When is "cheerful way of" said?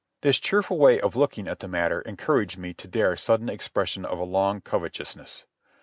0.39-1.15